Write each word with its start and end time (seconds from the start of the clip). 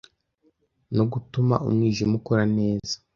no 0.95 1.03
gutuma 1.11 1.55
umwijima 1.67 2.13
ukora 2.19 2.43
neza 2.57 2.95